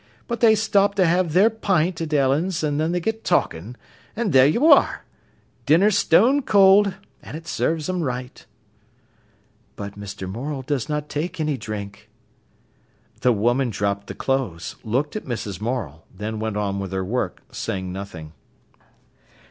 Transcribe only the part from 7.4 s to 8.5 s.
serves 'em right."